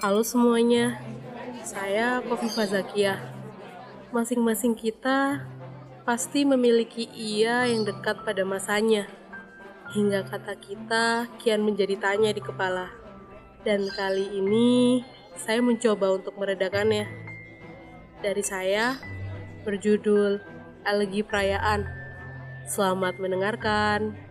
[0.00, 0.96] Halo semuanya,
[1.60, 3.20] saya Kofifa Zakia.
[4.16, 5.44] Masing-masing kita
[6.08, 9.04] pasti memiliki ia yang dekat pada masanya.
[9.92, 12.88] Hingga kata kita kian menjadi tanya di kepala.
[13.60, 15.04] Dan kali ini
[15.36, 17.04] saya mencoba untuk meredakannya.
[18.24, 18.96] Dari saya
[19.68, 20.40] berjudul
[20.88, 21.84] Elegi Perayaan.
[22.64, 24.29] Selamat mendengarkan.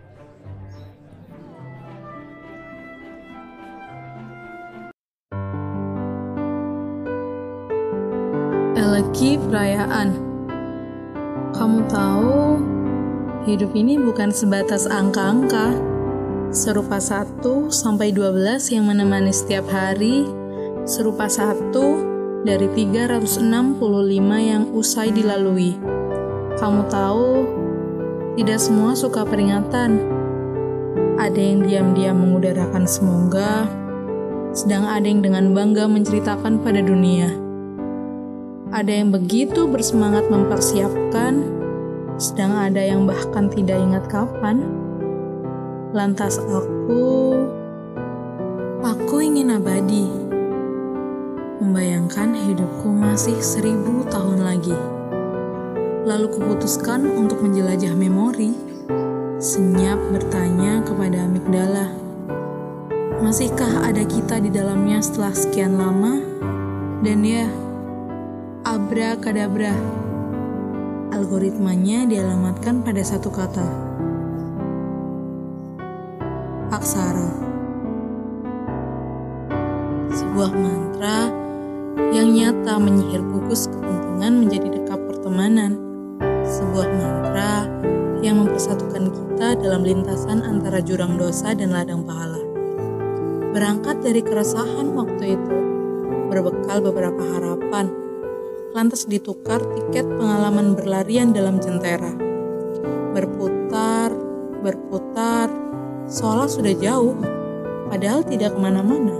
[9.10, 10.14] Elegi perayaan.
[11.50, 12.62] Kamu tahu,
[13.42, 15.74] hidup ini bukan sebatas angka-angka.
[16.54, 17.42] Serupa 1
[17.74, 20.30] sampai 12 yang menemani setiap hari,
[20.86, 21.74] serupa 1
[22.46, 23.42] dari 365
[24.38, 25.74] yang usai dilalui.
[26.62, 27.30] Kamu tahu,
[28.38, 30.06] tidak semua suka peringatan.
[31.18, 33.66] Ada yang diam-diam mengudarakan semoga,
[34.54, 37.49] sedang ada yang dengan bangga menceritakan pada dunia
[38.70, 41.42] ada yang begitu bersemangat mempersiapkan,
[42.22, 44.62] sedang ada yang bahkan tidak ingat kapan.
[45.90, 47.34] Lantas aku,
[48.86, 50.06] aku ingin abadi,
[51.58, 54.78] membayangkan hidupku masih seribu tahun lagi.
[56.06, 58.54] Lalu kuputuskan untuk menjelajah memori,
[59.42, 61.90] senyap bertanya kepada amigdala.
[63.18, 66.22] Masihkah ada kita di dalamnya setelah sekian lama?
[67.04, 67.50] Dan ya,
[68.70, 69.74] Abra kadabra.
[71.10, 73.66] Algoritmanya dialamatkan pada satu kata.
[76.70, 77.34] Aksara.
[80.14, 81.34] Sebuah mantra
[82.14, 85.74] yang nyata menyihir gugus kepentingan menjadi dekat pertemanan.
[86.46, 87.66] Sebuah mantra
[88.22, 92.38] yang mempersatukan kita dalam lintasan antara jurang dosa dan ladang pahala.
[93.50, 95.56] Berangkat dari keresahan waktu itu,
[96.30, 98.09] berbekal beberapa harapan,
[98.70, 102.14] lantas ditukar tiket pengalaman berlarian dalam jentera.
[103.10, 104.14] Berputar,
[104.62, 105.50] berputar,
[106.06, 107.18] seolah sudah jauh,
[107.90, 109.14] padahal tidak ke mana-mana.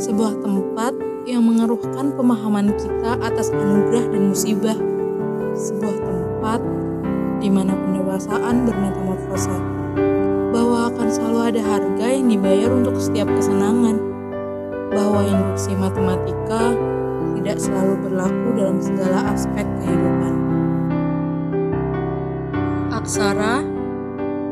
[0.00, 0.96] Sebuah tempat
[1.28, 4.78] yang mengeruhkan pemahaman kita atas anugerah dan musibah.
[5.52, 6.60] Sebuah tempat
[7.44, 9.56] di mana pendewasaan bermetamorfosa.
[10.50, 14.00] Bahwa akan selalu ada harga yang dibayar untuk setiap kesenangan.
[14.90, 16.74] Bahwa induksi matematika
[17.40, 20.34] tidak selalu berlaku dalam segala aspek kehidupan.
[22.92, 23.64] Aksara,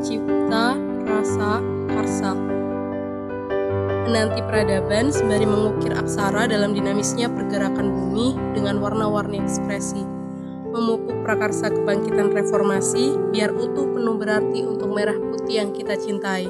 [0.01, 0.73] cipta,
[1.05, 2.33] rasa, karsa.
[4.09, 10.01] Menanti peradaban sembari mengukir aksara dalam dinamisnya pergerakan bumi dengan warna-warni ekspresi.
[10.73, 16.49] Memupuk prakarsa kebangkitan reformasi biar utuh penuh berarti untuk merah putih yang kita cintai.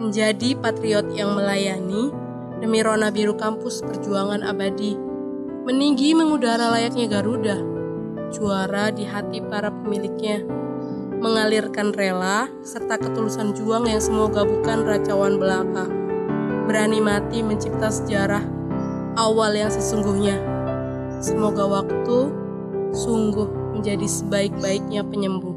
[0.00, 2.08] Menjadi patriot yang melayani
[2.64, 5.09] demi rona biru kampus perjuangan abadi
[5.70, 7.54] meninggi mengudara layaknya Garuda,
[8.34, 10.42] juara di hati para pemiliknya,
[11.22, 15.86] mengalirkan rela serta ketulusan juang yang semoga bukan racauan belaka,
[16.66, 18.42] berani mati mencipta sejarah
[19.14, 20.42] awal yang sesungguhnya.
[21.22, 22.34] Semoga waktu
[22.90, 25.54] sungguh menjadi sebaik-baiknya penyembuh.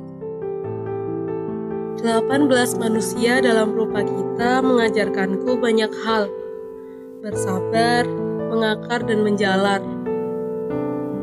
[2.05, 6.29] 18 manusia dalam rupa kita mengajarkanku banyak hal.
[7.25, 8.05] Bersabar,
[8.53, 10.02] mengakar dan menjalar.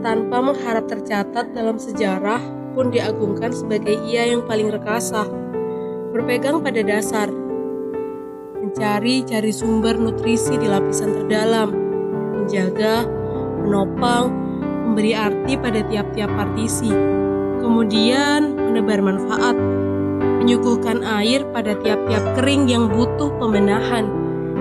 [0.00, 2.41] Tanpa mengharap tercatat dalam sejarah
[2.72, 5.28] pun diagungkan sebagai ia yang paling rekasa.
[6.16, 7.28] Berpegang pada dasar.
[8.56, 11.69] Mencari-cari sumber nutrisi di lapisan terdalam.
[12.33, 13.05] Menjaga,
[13.61, 14.33] menopang,
[14.88, 16.88] memberi arti pada tiap-tiap partisi.
[17.61, 19.53] Kemudian menebar manfaat.
[20.41, 24.09] Menyuguhkan air pada tiap-tiap kering yang butuh pembenahan.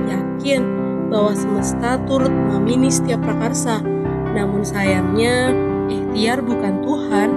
[0.03, 0.61] Yakin
[1.07, 3.98] bahwa semesta turut mengamini setiap prakarsa.
[4.33, 5.53] Namun sayangnya,
[5.89, 7.29] ikhtiar bukan Tuhan.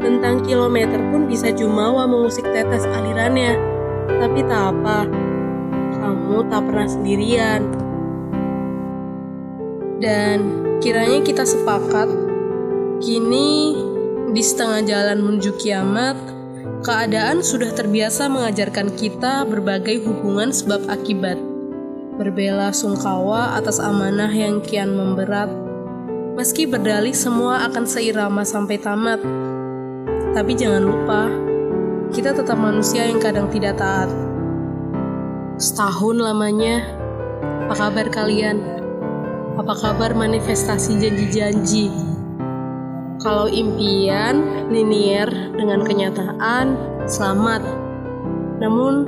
[0.00, 3.60] Tentang kilometer pun bisa jumawa mengusik tetes alirannya.
[4.08, 5.04] Tapi tak apa,
[6.00, 7.60] kamu tak pernah sendirian.
[10.00, 10.38] Dan
[10.80, 12.08] kiranya kita sepakat,
[13.04, 13.76] kini
[14.32, 16.16] di setengah jalan menuju kiamat,
[16.80, 21.36] keadaan sudah terbiasa mengajarkan kita berbagai hubungan sebab akibat
[22.16, 25.69] berbela sungkawa atas amanah yang kian memberat.
[26.40, 29.20] Meski berdalih semua akan seirama sampai tamat.
[30.32, 31.28] Tapi jangan lupa,
[32.16, 34.08] kita tetap manusia yang kadang tidak taat.
[35.60, 36.80] Setahun lamanya,
[37.68, 38.56] apa kabar kalian?
[39.60, 41.92] Apa kabar manifestasi janji-janji?
[43.20, 44.40] Kalau impian
[44.72, 45.28] linier
[45.60, 46.72] dengan kenyataan,
[47.04, 47.60] selamat.
[48.64, 49.04] Namun,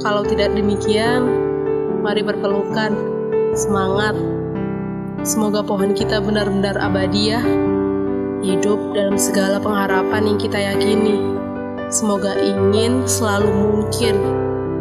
[0.00, 1.52] kalau tidak demikian,
[2.00, 2.96] Mari berpelukan,
[3.52, 4.16] semangat,
[5.22, 7.38] Semoga pohon kita benar-benar abadi ya.
[8.42, 11.38] Hidup dalam segala pengharapan yang kita yakini.
[11.94, 14.18] Semoga ingin selalu mungkin.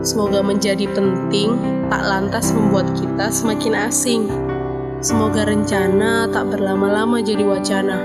[0.02, 1.54] Semoga menjadi penting,
[1.94, 4.26] tak lantas membuat kita semakin asing.
[4.98, 8.02] Semoga rencana tak berlama-lama jadi wacana.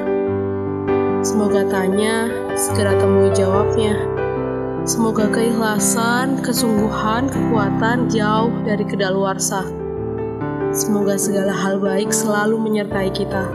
[1.24, 3.96] Semoga tanya, segera temui jawabnya.
[4.84, 9.85] Semoga keikhlasan, kesungguhan, kekuatan jauh dari kedaluarsa.
[10.76, 13.48] Semoga segala hal baik selalu menyertai kita.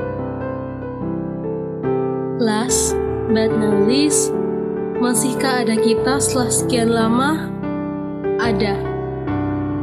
[2.41, 2.97] Last
[3.29, 4.33] but not least,
[4.97, 7.45] masihkah ada kita setelah sekian lama?
[8.41, 8.73] Ada.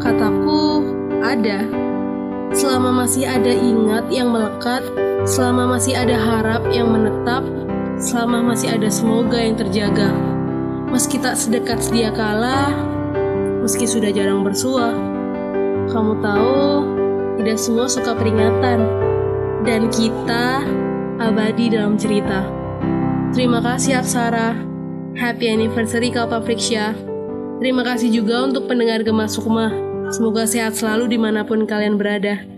[0.02, 0.82] Kataku,
[1.22, 1.62] ada.
[2.50, 4.82] Selama masih ada ingat yang melekat,
[5.22, 7.46] selama masih ada harap yang menetap,
[8.02, 10.10] selama masih ada semoga yang terjaga.
[10.90, 12.74] Meski tak sedekat sedia kala,
[13.62, 14.90] meski sudah jarang bersua,
[15.86, 16.97] kamu tahu,
[17.38, 18.82] tidak semua suka peringatan,
[19.62, 20.66] dan kita
[21.22, 22.42] abadi dalam cerita.
[23.30, 24.58] Terima kasih Aksara.
[25.14, 26.98] Happy anniversary Kalpa Friksya.
[27.62, 29.70] Terima kasih juga untuk pendengar Gemah Sukma.
[30.10, 32.57] Semoga sehat selalu di mana pun kalian berada.